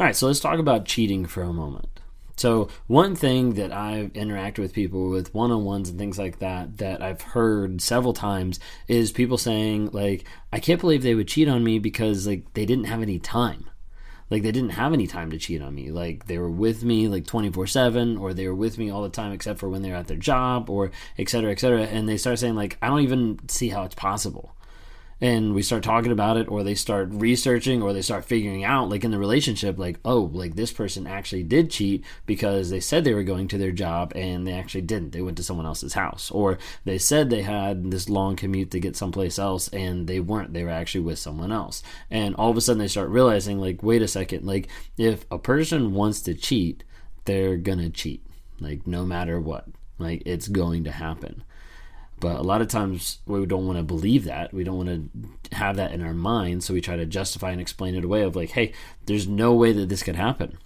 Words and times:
All 0.00 0.06
right, 0.06 0.16
so 0.16 0.28
let's 0.28 0.40
talk 0.40 0.58
about 0.58 0.86
cheating 0.86 1.26
for 1.26 1.42
a 1.42 1.52
moment. 1.52 2.00
So, 2.34 2.68
one 2.86 3.14
thing 3.14 3.52
that 3.56 3.70
I've 3.70 4.14
interacted 4.14 4.60
with 4.60 4.72
people 4.72 5.10
with 5.10 5.34
one 5.34 5.50
on 5.50 5.66
ones 5.66 5.90
and 5.90 5.98
things 5.98 6.18
like 6.18 6.38
that, 6.38 6.78
that 6.78 7.02
I've 7.02 7.20
heard 7.20 7.82
several 7.82 8.14
times 8.14 8.58
is 8.88 9.12
people 9.12 9.36
saying, 9.36 9.90
like, 9.92 10.24
I 10.54 10.58
can't 10.58 10.80
believe 10.80 11.02
they 11.02 11.14
would 11.14 11.28
cheat 11.28 11.48
on 11.48 11.62
me 11.62 11.78
because, 11.78 12.26
like, 12.26 12.50
they 12.54 12.64
didn't 12.64 12.86
have 12.86 13.02
any 13.02 13.18
time. 13.18 13.68
Like, 14.30 14.42
they 14.42 14.52
didn't 14.52 14.70
have 14.70 14.94
any 14.94 15.06
time 15.06 15.30
to 15.32 15.38
cheat 15.38 15.60
on 15.60 15.74
me. 15.74 15.90
Like, 15.90 16.28
they 16.28 16.38
were 16.38 16.50
with 16.50 16.82
me, 16.82 17.06
like, 17.06 17.26
24 17.26 17.66
7, 17.66 18.16
or 18.16 18.32
they 18.32 18.48
were 18.48 18.54
with 18.54 18.78
me 18.78 18.88
all 18.88 19.02
the 19.02 19.10
time 19.10 19.32
except 19.32 19.58
for 19.58 19.68
when 19.68 19.82
they're 19.82 19.94
at 19.94 20.06
their 20.06 20.16
job, 20.16 20.70
or 20.70 20.92
et 21.18 21.28
cetera, 21.28 21.52
et 21.52 21.60
cetera. 21.60 21.82
And 21.82 22.08
they 22.08 22.16
start 22.16 22.38
saying, 22.38 22.54
like, 22.54 22.78
I 22.80 22.88
don't 22.88 23.02
even 23.02 23.38
see 23.50 23.68
how 23.68 23.82
it's 23.82 23.96
possible 23.96 24.56
and 25.20 25.54
we 25.54 25.62
start 25.62 25.82
talking 25.82 26.12
about 26.12 26.36
it 26.36 26.48
or 26.48 26.62
they 26.62 26.74
start 26.74 27.08
researching 27.12 27.82
or 27.82 27.92
they 27.92 28.02
start 28.02 28.24
figuring 28.24 28.64
out 28.64 28.88
like 28.88 29.04
in 29.04 29.10
the 29.10 29.18
relationship 29.18 29.78
like 29.78 29.98
oh 30.04 30.30
like 30.32 30.56
this 30.56 30.72
person 30.72 31.06
actually 31.06 31.42
did 31.42 31.70
cheat 31.70 32.04
because 32.26 32.70
they 32.70 32.80
said 32.80 33.04
they 33.04 33.14
were 33.14 33.22
going 33.22 33.48
to 33.48 33.58
their 33.58 33.72
job 33.72 34.12
and 34.14 34.46
they 34.46 34.52
actually 34.52 34.80
didn't. 34.82 35.10
They 35.10 35.22
went 35.22 35.36
to 35.36 35.42
someone 35.42 35.66
else's 35.66 35.94
house. 35.94 36.30
Or 36.30 36.58
they 36.84 36.98
said 36.98 37.30
they 37.30 37.42
had 37.42 37.90
this 37.90 38.08
long 38.08 38.36
commute 38.36 38.70
to 38.70 38.80
get 38.80 38.96
someplace 38.96 39.38
else 39.38 39.68
and 39.68 40.06
they 40.06 40.20
weren't. 40.20 40.52
They 40.52 40.64
were 40.64 40.70
actually 40.70 41.02
with 41.02 41.18
someone 41.18 41.52
else. 41.52 41.82
And 42.10 42.34
all 42.36 42.50
of 42.50 42.56
a 42.56 42.60
sudden 42.60 42.78
they 42.78 42.88
start 42.88 43.10
realizing 43.10 43.58
like 43.58 43.82
wait 43.82 44.02
a 44.02 44.08
second 44.08 44.46
like 44.46 44.68
if 44.96 45.24
a 45.30 45.38
person 45.38 45.94
wants 45.94 46.22
to 46.22 46.34
cheat 46.34 46.84
they're 47.24 47.56
gonna 47.56 47.90
cheat 47.90 48.24
like 48.60 48.86
no 48.86 49.04
matter 49.04 49.40
what. 49.40 49.66
Like 49.98 50.22
it's 50.24 50.48
going 50.48 50.84
to 50.84 50.90
happen 50.90 51.44
but 52.20 52.36
a 52.36 52.42
lot 52.42 52.60
of 52.60 52.68
times 52.68 53.18
we 53.26 53.44
don't 53.46 53.66
want 53.66 53.78
to 53.78 53.82
believe 53.82 54.24
that. 54.24 54.52
We 54.52 54.62
don't 54.62 54.76
want 54.76 54.88
to 55.50 55.56
have 55.56 55.76
that 55.76 55.92
in 55.92 56.02
our 56.02 56.14
mind. 56.14 56.62
So 56.62 56.74
we 56.74 56.80
try 56.80 56.96
to 56.96 57.06
justify 57.06 57.50
and 57.50 57.60
explain 57.60 57.94
it 57.94 58.04
away 58.04 58.22
of 58.22 58.36
like, 58.36 58.50
hey, 58.50 58.72
there's 59.06 59.26
no 59.26 59.54
way 59.54 59.72
that 59.72 59.88
this 59.88 60.02
could 60.02 60.16
happen. 60.16 60.58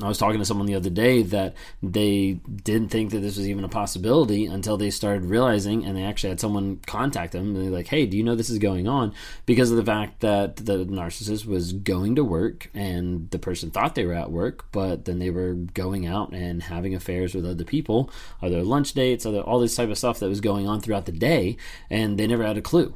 I 0.00 0.08
was 0.08 0.18
talking 0.18 0.38
to 0.38 0.44
someone 0.44 0.66
the 0.66 0.74
other 0.74 0.90
day 0.90 1.22
that 1.22 1.54
they 1.82 2.40
didn't 2.64 2.90
think 2.90 3.10
that 3.10 3.20
this 3.20 3.36
was 3.36 3.48
even 3.48 3.64
a 3.64 3.68
possibility 3.68 4.46
until 4.46 4.76
they 4.76 4.90
started 4.90 5.24
realizing, 5.24 5.84
and 5.84 5.96
they 5.96 6.04
actually 6.04 6.30
had 6.30 6.40
someone 6.40 6.80
contact 6.86 7.32
them. 7.32 7.54
And 7.54 7.56
they're 7.56 7.70
like, 7.70 7.88
"Hey, 7.88 8.06
do 8.06 8.16
you 8.16 8.22
know 8.22 8.34
this 8.34 8.50
is 8.50 8.58
going 8.58 8.86
on?" 8.86 9.12
Because 9.46 9.70
of 9.70 9.76
the 9.76 9.84
fact 9.84 10.20
that 10.20 10.56
the 10.56 10.84
narcissist 10.84 11.46
was 11.46 11.72
going 11.72 12.14
to 12.16 12.24
work, 12.24 12.70
and 12.74 13.30
the 13.30 13.38
person 13.38 13.70
thought 13.70 13.94
they 13.94 14.06
were 14.06 14.14
at 14.14 14.30
work, 14.30 14.66
but 14.72 15.04
then 15.06 15.18
they 15.18 15.30
were 15.30 15.54
going 15.54 16.06
out 16.06 16.32
and 16.32 16.64
having 16.64 16.94
affairs 16.94 17.34
with 17.34 17.46
other 17.46 17.64
people, 17.64 18.10
other 18.42 18.62
lunch 18.62 18.92
dates, 18.92 19.26
other 19.26 19.40
all 19.40 19.60
this 19.60 19.76
type 19.76 19.90
of 19.90 19.98
stuff 19.98 20.20
that 20.20 20.28
was 20.28 20.40
going 20.40 20.68
on 20.68 20.80
throughout 20.80 21.06
the 21.06 21.12
day, 21.12 21.56
and 21.88 22.18
they 22.18 22.26
never 22.26 22.44
had 22.44 22.58
a 22.58 22.62
clue. 22.62 22.94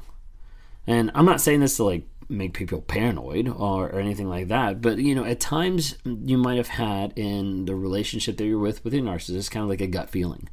And 0.86 1.10
I'm 1.14 1.24
not 1.24 1.40
saying 1.40 1.60
this 1.60 1.76
to 1.76 1.84
like 1.84 2.06
make 2.28 2.54
people 2.54 2.80
paranoid 2.80 3.48
or, 3.48 3.88
or, 3.88 4.00
anything 4.00 4.28
like 4.28 4.48
that. 4.48 4.80
But 4.80 4.98
you 4.98 5.14
know, 5.14 5.24
at 5.24 5.40
times 5.40 5.96
you 6.04 6.38
might 6.38 6.56
have 6.56 6.68
had 6.68 7.12
in 7.16 7.64
the 7.64 7.74
relationship 7.74 8.36
that 8.36 8.46
you're 8.46 8.58
with 8.58 8.84
with 8.84 8.94
a 8.94 8.98
narcissist 8.98 9.50
kind 9.50 9.62
of 9.62 9.68
like 9.70 9.80
a 9.80 9.86
gut 9.86 10.10
feeling 10.10 10.48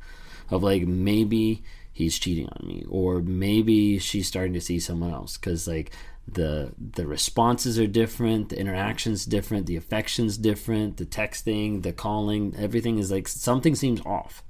of 0.49 0.63
like 0.63 0.83
maybe 0.83 1.63
he's 1.93 2.19
cheating 2.19 2.47
on 2.47 2.67
me 2.67 2.85
or 2.89 3.21
maybe 3.21 3.99
she's 3.99 4.27
starting 4.27 4.53
to 4.53 4.61
see 4.61 4.79
someone 4.79 5.11
else 5.11 5.37
because 5.37 5.67
like 5.67 5.91
the 6.27 6.71
the 6.79 7.05
responses 7.05 7.79
are 7.79 7.87
different 7.87 8.49
the 8.49 8.59
interactions 8.59 9.25
different 9.25 9.65
the 9.65 9.75
affections 9.75 10.37
different 10.37 10.97
the 10.97 11.05
texting 11.05 11.81
the 11.83 11.91
calling 11.91 12.55
everything 12.57 12.99
is 12.99 13.11
like 13.11 13.27
something 13.27 13.75
seems 13.75 13.99
off 14.05 14.43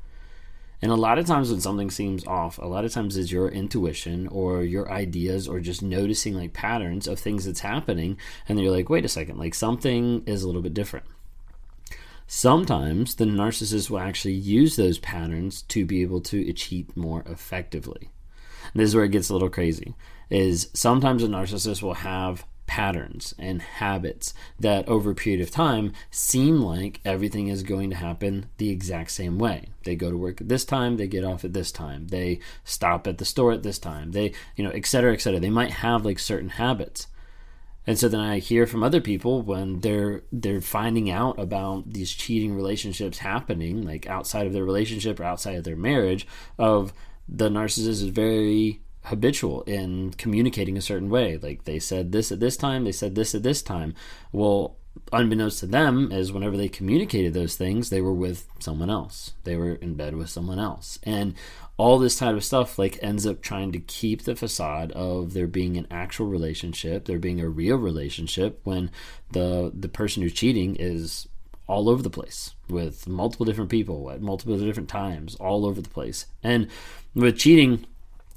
and 0.82 0.92
a 0.92 0.96
lot 0.96 1.20
of 1.20 1.28
times 1.28 1.52
when 1.52 1.62
something 1.62 1.92
seems 1.92 2.26
off, 2.26 2.58
a 2.58 2.66
lot 2.66 2.86
of 2.86 2.92
times 2.92 3.16
is 3.16 3.32
your 3.32 3.50
intuition 3.50 4.28
or 4.28 4.64
your 4.64 4.92
ideas 4.92 5.48
or 5.48 5.60
just 5.60 5.84
noticing 5.84 6.34
like 6.34 6.54
patterns 6.54 7.08
of 7.08 7.20
things 7.20 7.46
that's 7.46 7.60
happening. 7.60 8.18
And 8.50 8.60
you're 8.60 8.72
like, 8.72 8.90
wait 8.90 9.06
a 9.06 9.10
second, 9.10 9.38
like 9.38 9.54
something 9.54 10.24
is 10.26 10.42
a 10.42 10.48
little 10.48 10.64
bit 10.64 10.74
different. 10.74 11.06
Sometimes 12.26 13.16
the 13.16 13.26
narcissist 13.26 13.90
will 13.90 14.00
actually 14.00 14.34
use 14.34 14.76
those 14.76 14.98
patterns 14.98 15.62
to 15.64 15.86
be 15.86 16.02
able 16.02 16.22
to 16.22 16.52
cheat 16.54 16.96
more 16.98 17.24
effectively. 17.28 18.10
And 18.74 18.82
this 18.82 18.90
is 18.90 18.96
where 18.96 19.04
it 19.04 19.12
gets 19.12 19.30
a 19.30 19.34
little 19.34 19.50
crazy. 19.50 19.96
Is 20.30 20.70
sometimes 20.74 21.24
a 21.24 21.28
narcissist 21.28 21.82
will 21.82 21.96
have 21.96 22.46
patterns 22.72 23.36
and 23.38 23.62
habits 23.62 24.34
that 24.58 24.88
over 24.88 25.12
a 25.12 25.16
period 25.16 25.42
of 25.42 25.52
time 25.52 25.92
seem 26.10 26.62
like 26.62 27.02
everything 27.04 27.50
is 27.50 27.64
going 27.64 27.90
to 27.90 27.98
happen 27.98 28.46
the 28.60 28.70
exact 28.70 29.12
same 29.12 29.38
way. 29.38 29.66
They 29.84 29.94
go 29.98 30.10
to 30.10 30.16
work 30.16 30.40
at 30.40 30.48
this 30.48 30.64
time, 30.64 30.96
they 30.96 31.08
get 31.08 31.26
off 31.26 31.44
at 31.44 31.52
this 31.52 31.70
time, 31.70 32.08
they 32.08 32.40
stop 32.64 33.08
at 33.08 33.18
the 33.18 33.26
store 33.26 33.52
at 33.52 33.64
this 33.64 33.78
time, 33.78 34.14
they, 34.14 34.32
you 34.56 34.64
know, 34.64 34.70
et 34.70 34.86
cetera, 34.86 35.12
et 35.12 35.20
cetera. 35.20 35.42
They 35.42 35.50
might 35.50 35.72
have 35.72 36.06
like 36.06 36.18
certain 36.18 36.48
habits. 36.48 37.08
And 37.86 38.00
so 38.00 38.08
then 38.08 38.22
I 38.22 38.40
hear 38.40 38.66
from 38.66 38.84
other 38.84 39.02
people 39.02 39.42
when 39.42 39.82
they're 39.82 40.22
they're 40.32 40.62
finding 40.62 41.12
out 41.12 41.38
about 41.38 41.92
these 41.92 42.14
cheating 42.14 42.56
relationships 42.56 43.18
happening, 43.18 43.84
like 43.84 44.08
outside 44.08 44.48
of 44.48 44.54
their 44.54 44.64
relationship 44.64 45.20
or 45.20 45.26
outside 45.26 45.58
of 45.58 45.66
their 45.66 45.76
marriage, 45.76 46.26
of 46.58 46.94
the 47.28 47.50
narcissist 47.50 47.88
is 47.88 48.04
very 48.04 48.80
habitual 49.04 49.64
in 49.64 50.12
communicating 50.12 50.78
a 50.78 50.82
certain 50.82 51.10
way. 51.10 51.38
Like 51.38 51.64
they 51.64 51.80
said 51.80 52.12
this 52.12 52.32
at 52.32 52.40
this 52.40 52.58
time, 52.58 52.84
they 52.84 52.92
said 52.92 53.16
this 53.16 53.34
at 53.34 53.44
this 53.44 53.62
time. 53.62 53.96
Well, 54.32 54.78
unbeknownst 55.14 55.60
to 55.60 55.68
them, 55.68 56.12
is 56.12 56.32
whenever 56.32 56.58
they 56.58 56.70
communicated 56.70 57.34
those 57.34 57.56
things, 57.56 57.90
they 57.90 58.02
were 58.02 58.14
with 58.14 58.48
someone 58.60 58.90
else. 58.90 59.34
They 59.44 59.56
were 59.56 59.76
in 59.76 59.96
bed 59.96 60.16
with 60.16 60.30
someone 60.30 60.60
else. 60.60 61.00
And 61.04 61.36
all 61.78 61.98
this 61.98 62.18
type 62.18 62.36
of 62.36 62.44
stuff 62.44 62.78
like 62.78 63.00
ends 63.02 63.26
up 63.26 63.42
trying 63.42 63.72
to 63.72 63.80
keep 63.80 64.24
the 64.24 64.36
facade 64.36 64.92
of 64.92 65.34
there 65.34 65.48
being 65.48 65.78
an 65.78 65.88
actual 65.90 66.28
relationship, 66.28 67.06
there 67.06 67.20
being 67.20 67.40
a 67.40 67.50
real 67.50 67.78
relationship 67.78 68.60
when 68.64 68.92
the 69.32 69.72
the 69.74 69.90
person 69.90 70.22
who's 70.22 70.34
cheating 70.34 70.76
is 70.76 71.28
all 71.68 71.90
over 71.90 72.04
the 72.04 72.10
place 72.10 72.54
with 72.70 73.08
multiple 73.08 73.46
different 73.46 73.70
people 73.70 74.12
at 74.12 74.22
multiple 74.22 74.58
different 74.58 74.90
times, 74.90 75.36
all 75.36 75.66
over 75.66 75.82
the 75.82 75.90
place. 75.90 76.26
And 76.44 76.68
with 77.16 77.38
cheating, 77.38 77.86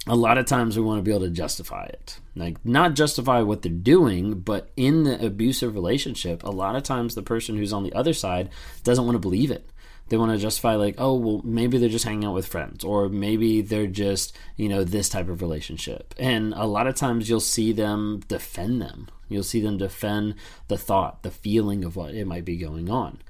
a 0.06 0.16
lot 0.16 0.38
of 0.38 0.46
times 0.46 0.76
we 0.76 0.84
want 0.84 0.98
to 0.98 1.02
be 1.02 1.10
able 1.10 1.24
to 1.26 1.30
justify 1.30 1.84
it. 1.84 2.18
Like, 2.36 2.64
not 2.64 2.94
justify 2.94 3.40
what 3.40 3.62
they're 3.62 3.72
doing, 3.72 4.40
but 4.40 4.70
in 4.76 5.04
the 5.04 5.24
abusive 5.24 5.74
relationship, 5.74 6.42
a 6.42 6.50
lot 6.50 6.76
of 6.76 6.82
times 6.82 7.14
the 7.14 7.22
person 7.22 7.56
who's 7.56 7.72
on 7.72 7.84
the 7.84 7.92
other 7.94 8.12
side 8.12 8.50
doesn't 8.82 9.04
want 9.04 9.14
to 9.14 9.20
believe 9.20 9.50
it. 9.50 9.68
They 10.08 10.18
want 10.18 10.32
to 10.32 10.38
justify, 10.38 10.74
like, 10.74 10.96
oh, 10.98 11.14
well, 11.14 11.40
maybe 11.44 11.78
they're 11.78 11.88
just 11.88 12.04
hanging 12.04 12.26
out 12.26 12.34
with 12.34 12.46
friends, 12.46 12.84
or 12.84 13.08
maybe 13.08 13.62
they're 13.62 13.86
just, 13.86 14.36
you 14.56 14.68
know, 14.68 14.84
this 14.84 15.08
type 15.08 15.28
of 15.28 15.40
relationship. 15.40 16.14
And 16.18 16.52
a 16.54 16.66
lot 16.66 16.86
of 16.86 16.94
times 16.94 17.30
you'll 17.30 17.40
see 17.40 17.72
them 17.72 18.22
defend 18.28 18.82
them. 18.82 19.08
You'll 19.30 19.42
see 19.42 19.62
them 19.62 19.78
defend 19.78 20.34
the 20.68 20.76
thought, 20.76 21.22
the 21.22 21.30
feeling 21.30 21.82
of 21.82 21.96
what 21.96 22.14
it 22.14 22.26
might 22.26 22.44
be 22.44 22.58
going 22.58 22.90
on 22.90 23.20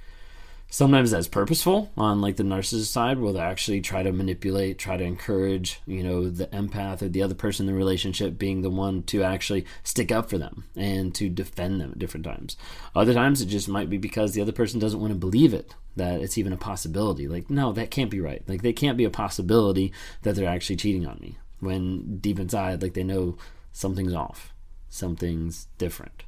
sometimes 0.75 1.13
that's 1.13 1.29
purposeful 1.29 1.89
on 1.97 2.21
like 2.21 2.35
the 2.35 2.43
narcissist 2.43 2.87
side 2.87 3.17
where 3.17 3.33
they 3.33 3.39
actually 3.39 3.81
try 3.81 4.03
to 4.03 4.11
manipulate 4.11 4.77
try 4.77 4.97
to 4.97 5.05
encourage 5.05 5.79
you 5.87 6.03
know 6.03 6.29
the 6.29 6.49
empath 6.49 7.01
or 7.01 7.09
the 7.09 7.23
other 7.23 7.35
person 7.35 7.69
in 7.69 7.73
the 7.73 7.79
relationship 7.79 8.37
being 8.37 8.61
the 8.61 8.69
one 8.69 9.01
to 9.05 9.23
actually 9.23 9.65
stick 9.85 10.11
up 10.11 10.29
for 10.29 10.37
them 10.37 10.65
and 10.75 11.15
to 11.15 11.29
defend 11.29 11.81
them 11.81 11.93
at 11.93 11.99
different 12.01 12.27
times. 12.27 12.57
Other 12.93 13.15
times 13.15 13.41
it 13.41 13.47
just 13.47 13.69
might 13.69 13.89
be 13.89 13.99
because 13.99 14.33
the 14.33 14.43
other 14.43 14.51
person 14.51 14.81
doesn't 14.81 14.99
want 14.99 15.13
to 15.13 15.19
believe 15.19 15.55
it 15.55 15.77
that 15.95 16.21
it's 16.21 16.39
even 16.39 16.53
a 16.53 16.57
possibility. 16.57 17.29
Like 17.29 17.49
no 17.49 17.73
that 17.73 17.93
can't 17.93 18.11
be 18.11 18.21
right. 18.21 18.43
Like 18.49 18.63
they 18.63 18.73
can't 18.73 18.99
be 18.99 19.05
a 19.05 19.11
possibility 19.11 19.93
that 20.23 20.35
they're 20.35 20.49
actually 20.49 20.77
cheating 20.77 21.07
on 21.07 21.21
me 21.21 21.39
when 21.61 22.19
deep 22.19 22.41
inside 22.41 22.83
like 22.83 22.95
they 22.95 23.05
know 23.05 23.39
something's 23.73 24.13
off 24.13 24.53
something's 24.89 25.69
different. 25.79 26.25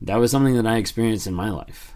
That 0.00 0.16
was 0.16 0.32
something 0.32 0.56
that 0.56 0.66
i 0.66 0.78
experienced 0.78 1.28
in 1.28 1.34
my 1.34 1.48
life 1.48 1.91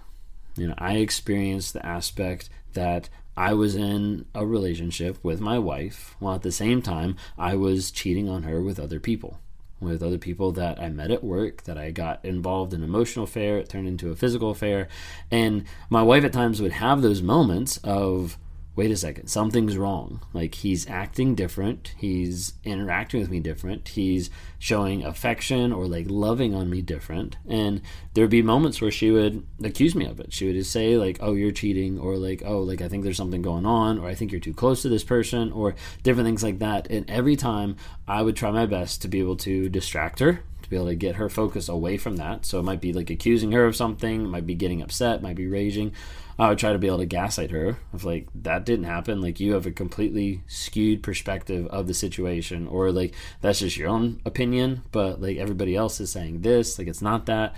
you 0.57 0.69
know, 0.69 0.75
I 0.79 0.95
experienced 0.97 1.73
the 1.73 1.85
aspect 1.85 2.49
that 2.73 3.09
I 3.37 3.53
was 3.53 3.75
in 3.75 4.25
a 4.35 4.47
relationship 4.47 5.19
with 5.23 5.41
my 5.41 5.59
wife 5.59 6.17
while 6.19 6.37
at 6.37 6.43
the 6.43 6.53
same 6.53 6.81
time 6.81 7.17
I 7.37 7.55
was 7.55 7.91
cheating 7.91 8.29
on 8.29 8.45
her 8.45 8.63
with 8.63 8.81
other 8.81 8.99
people. 8.99 9.39
With 9.79 10.03
other 10.03 10.17
people 10.17 10.53
that 10.53 10.81
I 10.81 10.89
met 10.89 11.11
at 11.11 11.23
work, 11.23 11.65
that 11.65 11.77
I 11.77 11.91
got 11.91 12.25
involved 12.25 12.73
in 12.73 12.83
emotional 12.83 13.25
affair, 13.25 13.59
it 13.59 13.69
turned 13.69 13.87
into 13.87 14.11
a 14.11 14.17
physical 14.17 14.51
affair. 14.51 14.89
And 15.31 15.65
my 15.91 16.03
wife 16.03 16.25
at 16.25 16.33
times 16.33 16.63
would 16.63 16.73
have 16.73 17.03
those 17.03 17.21
moments 17.21 17.77
of 17.85 18.39
wait 18.77 18.91
a 18.91 18.97
second, 18.97 19.27
something's 19.29 19.79
wrong. 19.79 20.21
Like 20.35 20.55
he's 20.57 20.87
acting 20.89 21.35
different, 21.35 21.95
he's 21.97 22.53
interacting 22.63 23.21
with 23.21 23.31
me 23.31 23.41
different, 23.41 23.89
he's 23.89 24.29
showing 24.59 25.03
affection 25.03 25.73
or 25.73 25.87
like 25.87 26.07
loving 26.09 26.55
on 26.55 26.69
me 26.69 26.83
different. 26.83 27.37
And 27.49 27.81
there'd 28.13 28.29
be 28.29 28.43
moments 28.43 28.83
where 28.83 28.91
she 28.91 29.11
would 29.11 29.47
accuse 29.65 29.95
me 29.95 30.05
of 30.05 30.21
it. 30.21 30.33
She 30.35 30.47
would 30.47 30.55
just 30.55 30.71
say, 30.71 30.99
like, 30.99 31.19
oh, 31.21 31.33
you're 31.33 31.53
cheating, 31.53 31.99
or 31.99 32.17
like, 32.17 32.43
oh, 32.45 32.61
like 32.61 32.83
I 32.83 32.89
think 32.89 33.03
there's 33.03 33.17
something 33.17 33.43
going 33.43 33.65
on, 33.65 33.99
or 33.99 34.07
I 34.07 34.15
think 34.15 34.31
you're 34.31 34.41
too 34.41 34.55
close 34.55 34.83
to 34.83 34.91
this 34.91 35.05
person, 35.05 35.51
or 35.53 35.75
different 36.03 36.27
things 36.27 36.43
like 36.43 36.59
that. 36.59 36.91
And 36.91 37.09
every 37.11 37.37
time 37.37 37.77
I 38.07 38.21
would 38.21 38.37
try 38.37 38.51
my 38.51 38.67
best 38.67 39.01
to 39.03 39.09
be 39.09 39.21
able 39.21 39.37
to 39.37 39.71
distract 39.71 40.21
her 40.21 40.41
to 40.67 40.71
be 40.71 40.77
able 40.77 40.87
to 40.87 40.97
get 40.97 41.15
her 41.15 41.29
focus 41.29 41.69
away 41.69 41.97
from 41.97 42.17
that. 42.17 42.45
So 42.45 42.59
it 42.59 42.65
might 42.65 42.81
be 42.81 42.93
like 42.93 43.09
accusing 43.09 43.53
her 43.53 43.67
of 43.67 43.77
something, 43.77 44.29
might 44.29 44.47
be 44.47 44.55
getting 44.55 44.83
upset, 44.83 45.23
might 45.23 45.37
be 45.37 45.47
raging. 45.47 45.93
I 46.39 46.49
would 46.49 46.59
try 46.59 46.73
to 46.73 46.79
be 46.79 46.89
able 46.89 46.99
to 46.99 47.07
gaslight 47.07 47.53
her 47.53 47.79
of 47.93 48.05
like 48.05 48.29
that 48.35 48.67
didn't 48.67 48.85
happen. 48.85 49.21
Like 49.21 49.39
you 49.39 49.55
have 49.55 49.65
a 49.65 49.71
completely 49.71 50.43
skewed 50.49 51.03
perspective 51.03 51.67
of 51.69 51.87
the 51.87 51.95
situation, 51.95 52.67
or 52.67 52.91
like 52.91 53.15
that's 53.41 53.61
just 53.61 53.77
your 53.77 53.89
own 53.89 54.21
opinion, 54.25 54.83
but 54.91 55.23
like 55.23 55.39
everybody 55.39 55.77
else 55.77 56.01
is 56.01 56.11
saying 56.11 56.43
this, 56.43 56.79
like 56.79 56.89
it's 56.89 57.01
not 57.01 57.27
that. 57.27 57.55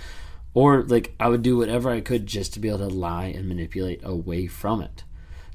Or 0.52 0.82
like 0.82 1.14
I 1.18 1.28
would 1.28 1.42
do 1.42 1.56
whatever 1.56 1.90
I 1.90 2.02
could 2.02 2.26
just 2.26 2.52
to 2.54 2.60
be 2.60 2.68
able 2.68 2.78
to 2.78 2.88
lie 2.88 3.26
and 3.26 3.48
manipulate 3.48 4.00
away 4.04 4.46
from 4.46 4.82
it. 4.82 5.02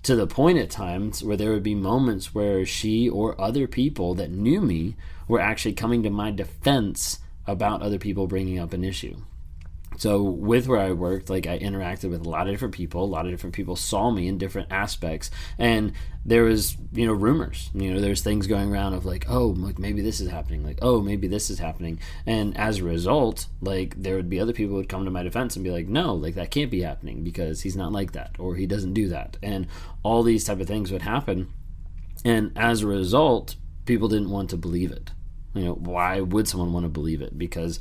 To 0.03 0.15
the 0.15 0.27
point 0.27 0.57
at 0.57 0.69
times 0.69 1.23
where 1.23 1.37
there 1.37 1.51
would 1.51 1.63
be 1.63 1.75
moments 1.75 2.33
where 2.33 2.65
she 2.65 3.07
or 3.07 3.39
other 3.39 3.67
people 3.67 4.15
that 4.15 4.31
knew 4.31 4.59
me 4.59 4.95
were 5.29 5.39
actually 5.39 5.73
coming 5.73 6.03
to 6.03 6.09
my 6.09 6.31
defense 6.31 7.19
about 7.47 7.81
other 7.81 7.97
people 7.97 8.27
bringing 8.27 8.59
up 8.59 8.73
an 8.73 8.83
issue 8.83 9.17
so 9.97 10.21
with 10.21 10.67
where 10.67 10.79
I 10.79 10.91
worked, 10.91 11.29
like 11.29 11.47
I 11.47 11.59
interacted 11.59 12.09
with 12.09 12.25
a 12.25 12.29
lot 12.29 12.47
of 12.47 12.53
different 12.53 12.73
people. 12.73 13.03
A 13.03 13.05
lot 13.05 13.25
of 13.25 13.31
different 13.31 13.55
people 13.55 13.75
saw 13.75 14.11
me 14.11 14.27
in 14.27 14.37
different 14.37 14.71
aspects, 14.71 15.29
and 15.57 15.93
there 16.25 16.43
was 16.43 16.75
you 16.91 17.05
know 17.05 17.13
rumors. 17.13 17.69
You 17.73 17.93
know, 17.93 18.01
there's 18.01 18.21
things 18.21 18.47
going 18.47 18.71
around 18.71 18.93
of 18.93 19.05
like, 19.05 19.25
oh, 19.29 19.47
like 19.47 19.79
maybe 19.79 20.01
this 20.01 20.19
is 20.19 20.29
happening. 20.29 20.63
Like, 20.63 20.79
oh, 20.81 21.01
maybe 21.01 21.27
this 21.27 21.49
is 21.49 21.59
happening. 21.59 21.99
And 22.25 22.57
as 22.57 22.79
a 22.79 22.83
result, 22.83 23.47
like 23.61 24.01
there 24.01 24.15
would 24.15 24.29
be 24.29 24.39
other 24.39 24.53
people 24.53 24.75
would 24.75 24.89
come 24.89 25.05
to 25.05 25.11
my 25.11 25.23
defense 25.23 25.55
and 25.55 25.63
be 25.63 25.71
like, 25.71 25.87
no, 25.87 26.15
like 26.15 26.35
that 26.35 26.51
can't 26.51 26.71
be 26.71 26.81
happening 26.81 27.23
because 27.23 27.61
he's 27.61 27.75
not 27.75 27.91
like 27.91 28.13
that 28.13 28.35
or 28.39 28.55
he 28.55 28.65
doesn't 28.65 28.93
do 28.93 29.09
that, 29.09 29.37
and 29.43 29.67
all 30.01 30.23
these 30.23 30.45
type 30.45 30.59
of 30.59 30.67
things 30.67 30.91
would 30.91 31.03
happen. 31.03 31.51
And 32.25 32.51
as 32.55 32.81
a 32.81 32.87
result, 32.87 33.55
people 33.85 34.07
didn't 34.07 34.29
want 34.29 34.49
to 34.51 34.57
believe 34.57 34.91
it. 34.91 35.11
You 35.53 35.65
know, 35.65 35.73
why 35.73 36.21
would 36.21 36.47
someone 36.47 36.73
want 36.73 36.85
to 36.85 36.89
believe 36.89 37.21
it? 37.21 37.37
Because 37.37 37.79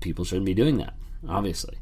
people 0.00 0.24
shouldn't 0.24 0.46
be 0.46 0.54
doing 0.54 0.78
that 0.78 0.94
obviously. 1.28 1.78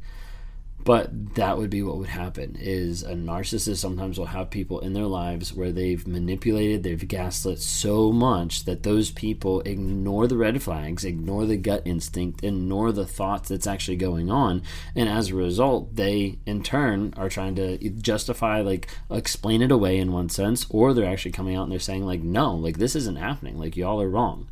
But 0.85 1.37
that 1.37 1.57
would 1.57 1.71
be 1.71 1.83
what 1.83 1.97
would 1.97 2.09
happen 2.09 2.59
is 2.61 3.03
a 3.05 3.15
narcissist 3.15 3.79
sometimes 3.79 4.19
will 4.19 4.27
have 4.27 4.51
people 4.51 4.81
in 4.81 4.93
their 4.93 5.07
lives 5.07 5.55
where 5.55 5.73
they've 5.73 6.07
manipulated, 6.07 6.83
they've 6.83 7.09
gaslit 7.09 7.61
so 7.61 8.13
much 8.13 8.67
that 8.67 8.83
those 8.83 9.11
people 9.11 9.63
ignore 9.63 10.27
the 10.27 10.37
red 10.37 10.63
flags, 10.63 11.03
ignore 11.03 11.47
the 11.47 11.57
gut 11.57 11.81
instinct, 11.87 12.45
ignore 12.45 12.93
the 12.93 13.07
thoughts 13.07 13.49
that's 13.49 13.67
actually 13.67 13.97
going 13.97 14.31
on, 14.31 14.63
and 14.95 15.09
as 15.09 15.31
a 15.31 15.35
result, 15.35 15.97
they 15.97 16.39
in 16.45 16.63
turn 16.63 17.15
are 17.17 17.31
trying 17.31 17.55
to 17.55 17.79
justify 17.79 18.61
like 18.61 18.89
explain 19.11 19.63
it 19.63 19.73
away 19.73 19.97
in 19.97 20.13
one 20.13 20.29
sense 20.29 20.67
or 20.69 20.93
they're 20.93 21.11
actually 21.11 21.33
coming 21.33 21.57
out 21.57 21.63
and 21.63 21.73
they're 21.73 21.79
saying 21.79 22.05
like 22.05 22.21
no, 22.21 22.55
like 22.55 22.77
this 22.77 22.95
isn't 22.95 23.17
happening, 23.17 23.59
like 23.59 23.75
y'all 23.75 24.03
are 24.03 24.09
wrong 24.09 24.49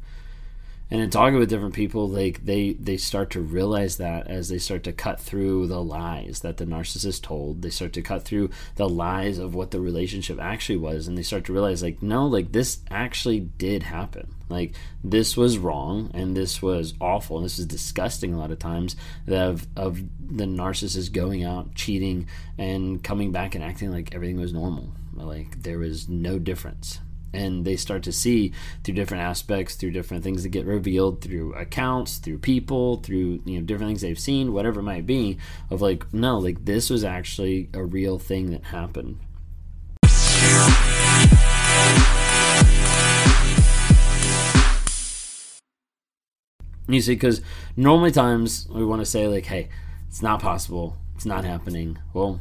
and 0.93 1.01
in 1.01 1.09
talking 1.09 1.39
with 1.39 1.49
different 1.49 1.73
people 1.73 2.07
like 2.07 2.45
they 2.45 2.75
they 2.75 2.99
start 2.99 3.31
to 3.31 3.41
realize 3.41 3.97
that 3.97 4.27
as 4.27 4.51
they 4.51 4.59
start 4.59 4.85
to 4.85 4.93
cut 4.93 5.19
through 5.19 5.67
the 5.67 5.83
lies 5.83 6.41
that 6.41 6.59
the 6.59 6.67
narcissist 6.67 7.23
told. 7.23 7.63
They 7.63 7.71
start 7.71 7.95
to 7.95 8.03
cut 8.03 8.27
through 8.27 8.51
the 8.77 8.91
lies 8.91 9.39
of 9.39 9.55
what 9.55 9.71
the 9.71 9.81
relationship 9.81 10.39
actually 10.39 10.77
was. 10.77 11.09
And 11.09 11.17
they 11.17 11.23
start 11.23 11.47
to 11.47 11.55
realize 11.55 11.83
like 11.83 12.03
no 12.03 12.27
like 12.27 12.53
this 12.53 12.81
actually 12.91 13.41
did 13.41 13.85
happen. 13.85 14.35
Like 14.51 14.75
this 15.03 15.35
was 15.35 15.57
wrong 15.57 16.11
and 16.13 16.37
this 16.37 16.61
was 16.61 16.93
awful. 17.01 17.39
And 17.39 17.47
this 17.47 17.59
is 17.59 17.65
disgusting 17.65 18.35
a 18.35 18.39
lot 18.39 18.51
of 18.51 18.59
times 18.59 18.95
of 19.27 19.67
of 19.75 19.97
the 20.21 20.45
narcissist 20.45 21.11
going 21.13 21.43
out 21.43 21.75
cheating 21.75 22.29
and 22.59 23.03
coming 23.03 23.33
back 23.33 23.55
and 23.55 23.65
acting 23.65 23.91
like 23.91 24.15
everything 24.15 24.39
was 24.39 24.53
normal. 24.53 24.93
Like 25.15 25.63
there 25.63 25.79
was 25.79 26.07
no 26.07 26.39
difference 26.39 27.01
and 27.33 27.65
they 27.65 27.77
start 27.77 28.03
to 28.03 28.13
see 28.13 28.53
through 28.85 28.95
different 28.95 29.23
aspects 29.23 29.75
through 29.75 29.91
different 29.91 30.23
things 30.23 30.43
that 30.43 30.51
get 30.51 30.67
revealed 30.67 31.21
through 31.21 31.55
accounts 31.55 32.19
through 32.19 32.39
people 32.39 32.97
through 32.99 33.41
you 33.45 33.59
know 33.59 33.63
different 33.65 33.89
things 33.89 34.01
they've 34.01 34.19
seen 34.19 34.53
whatever 34.53 34.81
it 34.81 34.85
might 34.85 35.07
be 35.07 35.39
of 35.71 35.81
like 35.81 36.13
no 36.13 36.39
like 36.39 36.65
this 36.65 36.91
was 36.91 37.05
actually 37.05 37.69
a 37.75 37.85
real 37.85 38.19
thing 38.19 38.51
that 38.51 38.65
happened. 38.65 39.19
You 46.89 47.01
see 47.01 47.15
because 47.15 47.41
normally 47.77 48.11
times 48.11 48.69
we 48.71 48.85
want 48.85 49.01
to 49.01 49.07
say 49.07 49.27
like 49.27 49.47
hey 49.47 49.69
it's 50.09 50.21
not 50.21 50.43
possible. 50.43 50.97
It's 51.15 51.25
not 51.25 51.45
happening. 51.45 51.99
Well 52.13 52.41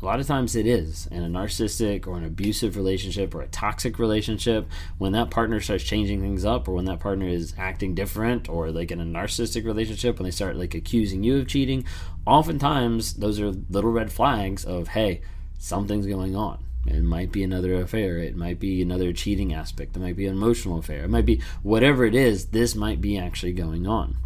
a 0.00 0.04
lot 0.04 0.20
of 0.20 0.26
times 0.26 0.54
it 0.54 0.66
is 0.66 1.06
in 1.06 1.22
a 1.22 1.28
narcissistic 1.28 2.06
or 2.06 2.18
an 2.18 2.24
abusive 2.24 2.76
relationship 2.76 3.34
or 3.34 3.40
a 3.40 3.46
toxic 3.48 3.98
relationship. 3.98 4.68
When 4.98 5.12
that 5.12 5.30
partner 5.30 5.58
starts 5.60 5.84
changing 5.84 6.20
things 6.20 6.44
up 6.44 6.68
or 6.68 6.72
when 6.72 6.84
that 6.84 7.00
partner 7.00 7.26
is 7.26 7.54
acting 7.56 7.94
different 7.94 8.48
or 8.48 8.70
like 8.70 8.90
in 8.90 9.00
a 9.00 9.04
narcissistic 9.04 9.64
relationship 9.64 10.18
when 10.18 10.24
they 10.24 10.30
start 10.30 10.56
like 10.56 10.74
accusing 10.74 11.22
you 11.22 11.38
of 11.38 11.48
cheating 11.48 11.84
oftentimes 12.26 13.14
those 13.14 13.40
are 13.40 13.52
little 13.70 13.90
red 13.90 14.12
flags 14.12 14.64
of 14.64 14.88
hey 14.88 15.22
something's 15.58 16.06
going 16.06 16.36
on. 16.36 16.62
It 16.86 17.02
might 17.02 17.32
be 17.32 17.42
another 17.42 17.74
affair. 17.74 18.18
It 18.18 18.36
might 18.36 18.60
be 18.60 18.80
another 18.82 19.12
cheating 19.12 19.52
aspect. 19.52 19.96
It 19.96 20.00
might 20.00 20.16
be 20.16 20.26
an 20.26 20.34
emotional 20.34 20.78
affair. 20.78 21.04
It 21.04 21.10
might 21.10 21.26
be 21.26 21.40
whatever 21.62 22.04
it 22.04 22.14
is 22.14 22.46
this 22.46 22.74
might 22.74 23.00
be 23.00 23.18
actually 23.18 23.52
going 23.52 23.86
on 23.86 24.18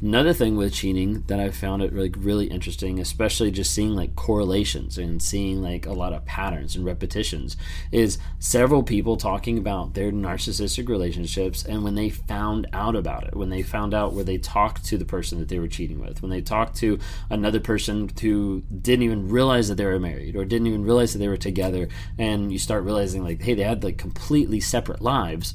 Another 0.00 0.32
thing 0.32 0.56
with 0.56 0.74
cheating 0.74 1.24
that 1.26 1.40
I 1.40 1.50
found 1.50 1.82
it 1.82 1.92
like 1.92 2.14
really 2.16 2.46
interesting, 2.46 3.00
especially 3.00 3.50
just 3.50 3.74
seeing 3.74 3.96
like 3.96 4.14
correlations 4.14 4.96
and 4.96 5.20
seeing 5.20 5.60
like 5.60 5.86
a 5.86 5.92
lot 5.92 6.12
of 6.12 6.24
patterns 6.24 6.76
and 6.76 6.84
repetitions, 6.84 7.56
is 7.90 8.16
several 8.38 8.84
people 8.84 9.16
talking 9.16 9.58
about 9.58 9.94
their 9.94 10.12
narcissistic 10.12 10.88
relationships 10.88 11.64
and 11.64 11.82
when 11.82 11.96
they 11.96 12.10
found 12.10 12.68
out 12.72 12.94
about 12.94 13.24
it, 13.24 13.34
when 13.34 13.50
they 13.50 13.60
found 13.60 13.92
out 13.92 14.12
where 14.12 14.22
they 14.22 14.38
talked 14.38 14.84
to 14.84 14.98
the 14.98 15.04
person 15.04 15.40
that 15.40 15.48
they 15.48 15.58
were 15.58 15.66
cheating 15.66 15.98
with, 15.98 16.22
when 16.22 16.30
they 16.30 16.42
talked 16.42 16.76
to 16.76 17.00
another 17.28 17.58
person 17.58 18.08
who 18.20 18.62
didn't 18.80 19.02
even 19.02 19.28
realize 19.28 19.66
that 19.66 19.74
they 19.74 19.84
were 19.84 19.98
married 19.98 20.36
or 20.36 20.44
didn't 20.44 20.68
even 20.68 20.84
realize 20.84 21.12
that 21.12 21.18
they 21.18 21.26
were 21.26 21.36
together, 21.36 21.88
and 22.16 22.52
you 22.52 22.58
start 22.58 22.84
realizing 22.84 23.24
like, 23.24 23.42
hey, 23.42 23.54
they 23.54 23.64
had 23.64 23.82
like 23.82 23.98
completely 23.98 24.60
separate 24.60 25.02
lives 25.02 25.54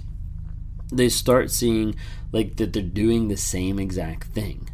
they 0.91 1.09
start 1.09 1.51
seeing 1.51 1.95
like 2.31 2.57
that 2.57 2.73
they're 2.73 2.83
doing 2.83 3.27
the 3.27 3.37
same 3.37 3.79
exact 3.79 4.25
thing. 4.25 4.69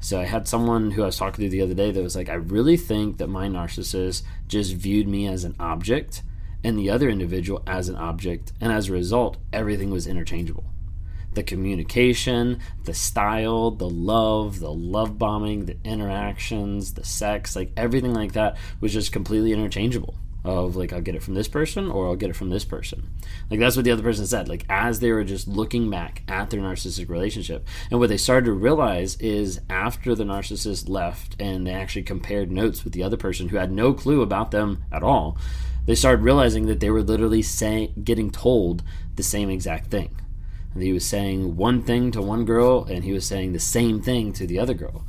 So 0.00 0.20
I 0.20 0.24
had 0.24 0.48
someone 0.48 0.90
who 0.90 1.02
I 1.02 1.06
was 1.06 1.16
talking 1.16 1.44
to 1.44 1.48
the 1.48 1.62
other 1.62 1.74
day 1.74 1.92
that 1.92 2.02
was 2.02 2.16
like, 2.16 2.28
I 2.28 2.34
really 2.34 2.76
think 2.76 3.18
that 3.18 3.28
my 3.28 3.48
narcissist 3.48 4.22
just 4.48 4.74
viewed 4.74 5.06
me 5.06 5.28
as 5.28 5.44
an 5.44 5.54
object 5.60 6.22
and 6.64 6.78
the 6.78 6.90
other 6.90 7.08
individual 7.08 7.62
as 7.66 7.88
an 7.88 7.96
object, 7.96 8.52
and 8.60 8.72
as 8.72 8.88
a 8.88 8.92
result, 8.92 9.36
everything 9.52 9.90
was 9.90 10.06
interchangeable. 10.06 10.64
The 11.34 11.42
communication, 11.42 12.60
the 12.84 12.94
style, 12.94 13.72
the 13.72 13.88
love, 13.88 14.60
the 14.60 14.72
love 14.72 15.18
bombing, 15.18 15.66
the 15.66 15.76
interactions, 15.84 16.94
the 16.94 17.04
sex, 17.04 17.56
like 17.56 17.72
everything 17.76 18.14
like 18.14 18.32
that 18.32 18.58
was 18.80 18.92
just 18.92 19.12
completely 19.12 19.52
interchangeable 19.52 20.16
of 20.44 20.74
like 20.74 20.92
I'll 20.92 21.00
get 21.00 21.14
it 21.14 21.22
from 21.22 21.34
this 21.34 21.48
person 21.48 21.90
or 21.90 22.06
I'll 22.06 22.16
get 22.16 22.30
it 22.30 22.36
from 22.36 22.50
this 22.50 22.64
person. 22.64 23.08
Like 23.50 23.60
that's 23.60 23.76
what 23.76 23.84
the 23.84 23.90
other 23.90 24.02
person 24.02 24.26
said. 24.26 24.48
Like 24.48 24.64
as 24.68 25.00
they 25.00 25.12
were 25.12 25.24
just 25.24 25.46
looking 25.46 25.88
back 25.88 26.22
at 26.26 26.50
their 26.50 26.60
narcissistic 26.60 27.08
relationship. 27.08 27.66
And 27.90 28.00
what 28.00 28.08
they 28.08 28.16
started 28.16 28.46
to 28.46 28.52
realize 28.52 29.16
is 29.16 29.60
after 29.70 30.14
the 30.14 30.24
narcissist 30.24 30.88
left 30.88 31.36
and 31.40 31.66
they 31.66 31.72
actually 31.72 32.02
compared 32.02 32.50
notes 32.50 32.84
with 32.84 32.92
the 32.92 33.02
other 33.02 33.16
person 33.16 33.48
who 33.48 33.56
had 33.56 33.70
no 33.70 33.94
clue 33.94 34.22
about 34.22 34.50
them 34.50 34.84
at 34.90 35.02
all, 35.02 35.38
they 35.86 35.94
started 35.94 36.22
realizing 36.22 36.66
that 36.66 36.80
they 36.80 36.90
were 36.90 37.02
literally 37.02 37.42
saying 37.42 37.92
getting 38.02 38.30
told 38.30 38.82
the 39.16 39.22
same 39.22 39.50
exact 39.50 39.90
thing. 39.90 40.16
And 40.74 40.82
he 40.82 40.92
was 40.92 41.06
saying 41.06 41.56
one 41.56 41.82
thing 41.82 42.10
to 42.12 42.22
one 42.22 42.44
girl 42.44 42.84
and 42.84 43.04
he 43.04 43.12
was 43.12 43.26
saying 43.26 43.52
the 43.52 43.60
same 43.60 44.00
thing 44.00 44.32
to 44.32 44.46
the 44.46 44.58
other 44.58 44.74
girl 44.74 45.04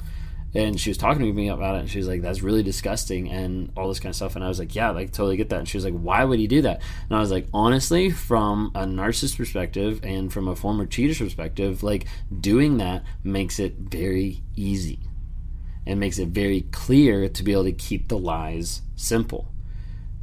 and 0.56 0.80
she 0.80 0.90
was 0.90 0.98
talking 0.98 1.26
to 1.26 1.34
me 1.34 1.50
about 1.50 1.76
it 1.76 1.80
and 1.80 1.90
she 1.90 1.98
was 1.98 2.08
like 2.08 2.22
that's 2.22 2.42
really 2.42 2.64
disgusting 2.64 3.30
and 3.30 3.72
all 3.76 3.88
this 3.88 4.00
kind 4.00 4.12
of 4.12 4.16
stuff 4.16 4.36
and 4.36 4.46
i 4.46 4.48
was 4.48 4.60
like 4.60 4.76
yeah 4.76 4.92
like 4.92 5.12
totally 5.12 5.36
get 5.36 5.50
that 5.50 5.60
and 5.60 5.68
she 5.68 5.78
was 5.78 5.86
like 5.86 5.94
why 5.94 6.24
would 6.24 6.40
he 6.40 6.48
do 6.48 6.62
that? 6.62 6.82
And 7.10 7.18
i 7.18 7.20
was 7.20 7.32
like 7.32 7.48
honestly 7.54 8.12
from 8.12 8.72
a 8.76 8.86
narcissist 8.86 9.38
perspective 9.38 10.00
and 10.04 10.32
from 10.32 10.48
a 10.48 10.56
former 10.56 10.86
cheater's 10.86 11.18
perspective 11.20 11.82
like 11.84 12.06
doing 12.40 12.78
that 12.78 13.04
makes 13.24 13.60
it 13.60 13.76
very 13.78 14.44
easy. 14.56 15.00
And 15.86 16.00
makes 16.00 16.18
it 16.18 16.30
very 16.30 16.62
clear 16.72 17.28
to 17.28 17.44
be 17.44 17.52
able 17.52 17.66
to 17.66 17.74
keep 17.74 18.08
the 18.08 18.18
lies 18.18 18.84
simple. 18.96 19.52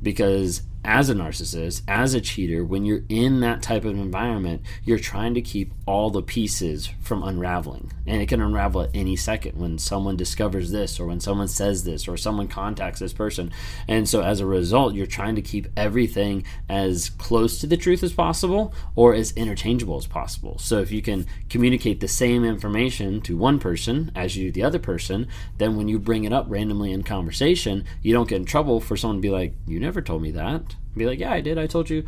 Because 0.03 0.63
as 0.85 1.11
a 1.11 1.15
narcissist, 1.15 1.83
as 1.87 2.15
a 2.15 2.21
cheater, 2.21 2.65
when 2.65 2.87
you're 2.87 3.05
in 3.11 3.41
that 3.41 3.63
type 3.63 3.85
of 3.85 3.99
environment, 3.99 4.63
you're 4.83 4.99
trying 4.99 5.35
to 5.35 5.43
keep 5.43 5.73
all 5.87 6.09
the 6.09 6.23
pieces 6.23 6.89
from 7.03 7.23
unraveling. 7.23 7.93
And 8.07 8.23
it 8.23 8.29
can 8.29 8.41
unravel 8.41 8.83
at 8.83 8.91
any 8.95 9.15
second 9.15 9.59
when 9.59 9.79
someone 9.79 10.17
discovers 10.17 10.71
this, 10.71 10.99
or 10.99 11.07
when 11.07 11.21
someone 11.21 11.49
says 11.49 11.85
this, 11.85 12.09
or 12.09 12.17
someone 12.17 12.49
contacts 12.49 13.01
this 13.01 13.13
person. 13.13 13.53
And 13.89 14.09
so, 14.09 14.23
as 14.23 14.41
a 14.41 14.47
result, 14.47 14.95
you're 14.95 15.07
trying 15.07 15.35
to 15.35 15.43
keep 15.43 15.69
everything 15.77 16.45
as 16.69 17.11
close 17.11 17.61
to 17.61 17.67
the 17.67 17.77
truth 17.77 18.03
as 18.03 18.15
possible 18.15 18.73
or 18.97 19.15
as 19.15 19.33
interchangeable 19.33 19.99
as 19.99 20.07
possible. 20.07 20.59
So, 20.59 20.79
if 20.79 20.91
you 20.91 21.03
can 21.03 21.27
communicate 21.51 22.01
the 22.01 22.09
same 22.09 22.43
information 22.43 23.21
to 23.23 23.37
one 23.37 23.59
person 23.59 24.13
as 24.15 24.35
you 24.35 24.47
do 24.47 24.53
the 24.53 24.65
other 24.65 24.79
person, 24.79 25.29
then 25.59 25.77
when 25.77 25.89
you 25.89 25.99
bring 25.99 26.25
it 26.25 26.33
up 26.33 26.47
randomly 26.49 26.93
in 26.93 27.03
conversation, 27.03 27.85
you 28.01 28.15
don't 28.15 28.29
get 28.29 28.37
in 28.37 28.45
trouble 28.47 28.81
for 28.81 28.97
someone 28.97 29.19
to 29.19 29.23
be 29.23 29.31
like, 29.31 29.55
You 29.67 29.79
never 29.79 30.01
told 30.01 30.23
me 30.23 30.31
that 30.33 30.71
be 30.97 31.07
like, 31.07 31.19
yeah, 31.19 31.33
I 31.33 31.41
did. 31.41 31.59
I 31.59 31.67
told 31.67 31.91
you. 31.91 32.07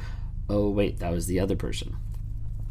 Oh, 0.49 0.71
wait, 0.71 0.99
that 0.99 1.13
was 1.13 1.27
the 1.27 1.41
other 1.41 1.57
person. 1.57 1.97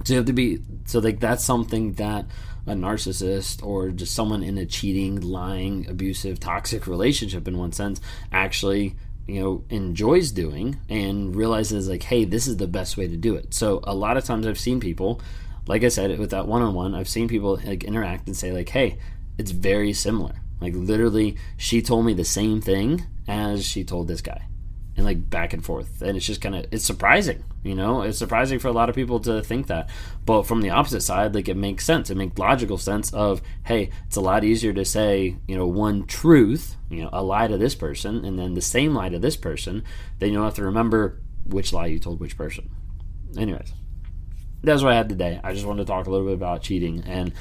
So 0.04 0.14
you 0.14 0.18
have 0.18 0.26
to 0.26 0.34
be 0.34 0.60
so 0.86 1.00
like 1.00 1.20
that's 1.20 1.44
something 1.44 1.94
that 1.94 2.26
a 2.68 2.74
narcissist 2.74 3.64
or 3.64 3.90
just 3.90 4.14
someone 4.14 4.44
in 4.44 4.58
a 4.58 4.66
cheating, 4.66 5.22
lying, 5.22 5.88
abusive, 5.88 6.40
toxic 6.40 6.88
relationship 6.88 7.48
in 7.48 7.58
one 7.58 7.72
sense 7.72 8.02
actually 8.32 8.96
you 9.28 9.40
know 9.40 9.64
enjoys 9.70 10.32
doing 10.32 10.80
and 10.90 11.36
realizes 11.36 11.88
like 11.88 12.02
hey 12.02 12.26
this 12.26 12.48
is 12.48 12.58
the 12.58 12.68
best 12.68 12.98
way 12.98 13.08
to 13.08 13.16
do 13.16 13.36
it 13.36 13.54
so 13.54 13.80
a 13.84 13.94
lot 13.94 14.18
of 14.18 14.26
times 14.26 14.48
i've 14.48 14.60
seen 14.60 14.80
people 14.80 15.22
like 15.68 15.84
i 15.84 15.90
said 15.90 16.18
with 16.18 16.32
that 16.32 16.48
one-on-one 16.48 16.96
i've 16.96 17.08
seen 17.08 17.28
people 17.28 17.60
like 17.64 17.84
interact 17.84 18.26
and 18.26 18.36
say 18.36 18.52
like 18.52 18.70
hey 18.70 18.98
it's 19.38 19.52
very 19.52 19.94
similar. 19.94 20.36
Like 20.60 20.74
literally, 20.76 21.38
she 21.58 21.82
told 21.82 22.06
me 22.06 22.14
the 22.14 22.24
same 22.24 22.62
thing 22.62 23.06
as 23.28 23.66
she 23.66 23.84
told 23.84 24.08
this 24.08 24.22
guy, 24.22 24.46
and 24.98 25.06
like 25.06 25.30
back 25.30 25.54
and 25.54 25.64
forth. 25.64 26.02
And 26.02 26.18
it's 26.18 26.26
just 26.26 26.42
kind 26.42 26.56
of 26.56 26.66
it's 26.72 26.84
surprising, 26.84 27.44
you 27.64 27.76
know. 27.76 28.02
It's 28.02 28.18
surprising 28.18 28.60
for 28.60 28.68
a 28.68 28.74
lot 28.74 28.90
of 28.90 28.96
people 28.96 29.20
to 29.22 29.42
think 29.42 29.68
that, 29.68 29.90
but 30.26 30.44
from 30.44 30.62
the 30.62 30.70
opposite 30.70 31.02
side, 31.02 31.34
like 31.34 31.48
it 31.48 31.58
makes 31.58 31.86
sense. 31.86 32.10
It 32.10 32.18
makes 32.18 32.38
logical 32.38 32.78
sense 32.78 33.14
of 33.14 33.42
hey, 33.64 33.90
it's 34.08 34.18
a 34.18 34.22
lot 34.22 34.44
easier 34.44 34.74
to 34.74 34.86
say 34.86 35.38
you 35.48 35.58
know 35.58 35.68
one 35.68 36.06
truth, 36.06 36.76
you 36.90 37.04
know, 37.04 37.10
a 37.14 37.24
lie 37.24 37.48
to 37.48 37.58
this 37.58 37.76
person, 37.76 38.26
and 38.26 38.38
then 38.38 38.54
the 38.54 38.62
same 38.62 38.94
lie 38.94 39.10
to 39.10 39.20
this 39.20 39.38
person. 39.38 39.84
Then 40.20 40.30
you 40.30 40.36
don't 40.36 40.46
have 40.46 40.56
to 40.56 40.66
remember 40.66 41.22
which 41.46 41.74
lie 41.74 41.88
you 41.88 42.00
told 42.00 42.20
which 42.20 42.38
person. 42.38 42.70
Anyways, 43.38 43.74
that's 44.64 44.84
what 44.84 44.94
I 44.94 44.98
had 44.98 45.10
today. 45.10 45.40
I 45.44 45.54
just 45.54 45.66
wanted 45.66 45.84
to 45.84 45.92
talk 45.92 46.08
a 46.08 46.12
little 46.12 46.28
bit 46.28 46.36
about 46.36 46.62
cheating 46.62 47.04
and 47.06 47.34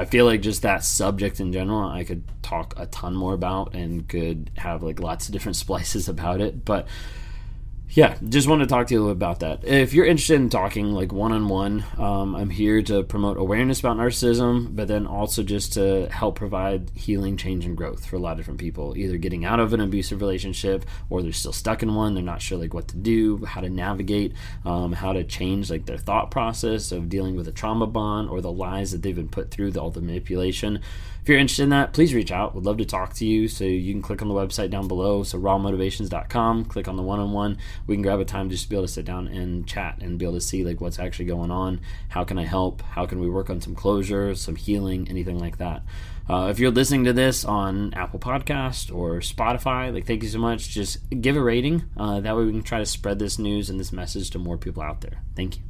I 0.00 0.06
feel 0.06 0.24
like 0.24 0.40
just 0.40 0.62
that 0.62 0.82
subject 0.82 1.40
in 1.40 1.52
general, 1.52 1.86
I 1.86 2.04
could 2.04 2.24
talk 2.40 2.72
a 2.78 2.86
ton 2.86 3.14
more 3.14 3.34
about 3.34 3.74
and 3.74 4.08
could 4.08 4.50
have 4.56 4.82
like 4.82 4.98
lots 4.98 5.28
of 5.28 5.34
different 5.34 5.56
splices 5.64 6.08
about 6.08 6.40
it. 6.40 6.64
But 6.64 6.88
yeah, 7.92 8.16
just 8.28 8.46
want 8.46 8.60
to 8.60 8.66
talk 8.66 8.86
to 8.86 8.94
you 8.94 9.00
a 9.00 9.02
little 9.02 9.14
bit 9.14 9.18
about 9.18 9.40
that. 9.40 9.64
If 9.64 9.92
you're 9.92 10.04
interested 10.04 10.36
in 10.36 10.48
talking 10.48 10.92
like 10.92 11.12
one 11.12 11.32
on 11.32 11.48
one, 11.48 11.84
I'm 11.98 12.50
here 12.50 12.82
to 12.82 13.02
promote 13.02 13.36
awareness 13.36 13.80
about 13.80 13.96
narcissism, 13.96 14.76
but 14.76 14.86
then 14.86 15.06
also 15.06 15.42
just 15.42 15.72
to 15.74 16.08
help 16.08 16.36
provide 16.36 16.90
healing, 16.94 17.36
change, 17.36 17.64
and 17.64 17.76
growth 17.76 18.06
for 18.06 18.16
a 18.16 18.18
lot 18.18 18.32
of 18.32 18.36
different 18.38 18.60
people, 18.60 18.96
either 18.96 19.16
getting 19.16 19.44
out 19.44 19.58
of 19.58 19.72
an 19.72 19.80
abusive 19.80 20.20
relationship 20.20 20.84
or 21.08 21.22
they're 21.22 21.32
still 21.32 21.52
stuck 21.52 21.82
in 21.82 21.94
one. 21.94 22.14
They're 22.14 22.22
not 22.22 22.42
sure 22.42 22.58
like 22.58 22.74
what 22.74 22.88
to 22.88 22.96
do, 22.96 23.44
how 23.44 23.60
to 23.60 23.68
navigate, 23.68 24.34
um, 24.64 24.92
how 24.92 25.12
to 25.12 25.24
change 25.24 25.70
like 25.70 25.86
their 25.86 25.98
thought 25.98 26.30
process 26.30 26.92
of 26.92 27.08
dealing 27.08 27.34
with 27.34 27.48
a 27.48 27.52
trauma 27.52 27.86
bond 27.86 28.30
or 28.30 28.40
the 28.40 28.52
lies 28.52 28.92
that 28.92 29.02
they've 29.02 29.16
been 29.16 29.28
put 29.28 29.50
through, 29.50 29.72
all 29.72 29.90
the 29.90 30.00
manipulation 30.00 30.80
if 31.22 31.28
you're 31.28 31.38
interested 31.38 31.64
in 31.64 31.70
that, 31.70 31.92
please 31.92 32.14
reach 32.14 32.32
out. 32.32 32.54
Would 32.54 32.64
love 32.64 32.78
to 32.78 32.84
talk 32.84 33.14
to 33.14 33.26
you. 33.26 33.48
So 33.48 33.64
you 33.64 33.92
can 33.92 34.02
click 34.02 34.22
on 34.22 34.28
the 34.28 34.34
website 34.34 34.70
down 34.70 34.88
below. 34.88 35.22
So 35.22 35.38
rawmotivations.com, 35.38 36.64
click 36.66 36.88
on 36.88 36.96
the 36.96 37.02
one-on-one. 37.02 37.58
We 37.86 37.94
can 37.96 38.02
grab 38.02 38.20
a 38.20 38.24
time 38.24 38.50
just 38.50 38.64
to 38.64 38.70
be 38.70 38.76
able 38.76 38.86
to 38.86 38.92
sit 38.92 39.04
down 39.04 39.28
and 39.28 39.66
chat 39.66 39.98
and 40.00 40.18
be 40.18 40.24
able 40.24 40.34
to 40.34 40.40
see 40.40 40.64
like 40.64 40.80
what's 40.80 40.98
actually 40.98 41.26
going 41.26 41.50
on. 41.50 41.80
How 42.08 42.24
can 42.24 42.38
I 42.38 42.44
help? 42.44 42.82
How 42.82 43.06
can 43.06 43.20
we 43.20 43.28
work 43.28 43.50
on 43.50 43.60
some 43.60 43.74
closure, 43.74 44.34
some 44.34 44.56
healing, 44.56 45.08
anything 45.08 45.38
like 45.38 45.58
that. 45.58 45.82
Uh, 46.28 46.48
if 46.48 46.60
you're 46.60 46.70
listening 46.70 47.04
to 47.04 47.12
this 47.12 47.44
on 47.44 47.92
Apple 47.94 48.20
Podcast 48.20 48.94
or 48.94 49.18
Spotify, 49.18 49.92
like 49.92 50.06
thank 50.06 50.22
you 50.22 50.28
so 50.28 50.38
much. 50.38 50.68
Just 50.68 50.98
give 51.20 51.36
a 51.36 51.42
rating. 51.42 51.84
Uh, 51.96 52.20
that 52.20 52.36
way 52.36 52.44
we 52.44 52.52
can 52.52 52.62
try 52.62 52.78
to 52.78 52.86
spread 52.86 53.18
this 53.18 53.38
news 53.38 53.68
and 53.68 53.80
this 53.80 53.92
message 53.92 54.30
to 54.30 54.38
more 54.38 54.56
people 54.56 54.82
out 54.82 55.00
there. 55.00 55.22
Thank 55.34 55.56
you. 55.56 55.69